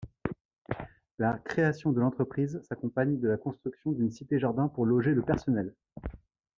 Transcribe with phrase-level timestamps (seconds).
[1.19, 5.75] La création de l'entreprise s'accompagne de la construction d'une cité-jardin pour loger le personnel.